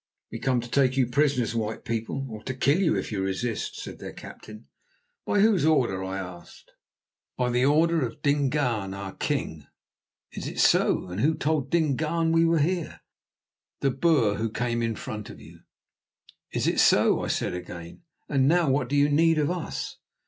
[0.31, 3.79] "We come to take you prisoners, white people, or to kill you if you resist,"
[3.79, 4.65] said their captain.
[5.27, 6.71] "By whose order?" I asked.
[7.37, 9.67] "By the order of Dingaan our king."
[10.31, 11.05] "Is it so?
[11.07, 13.01] And who told Dingaan that we were here?"
[13.81, 15.59] "The Boer who came in front of you."
[16.51, 18.01] "Is it so?" I said again.
[18.27, 19.97] "And now what do you need of us?"